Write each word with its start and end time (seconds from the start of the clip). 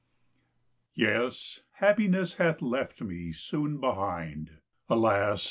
]Yes, 1.07 1.59
Happiness 1.73 2.33
hath 2.37 2.63
left 2.63 3.01
me 3.03 3.31
soon 3.33 3.79
behind! 3.79 4.57
Alas! 4.89 5.39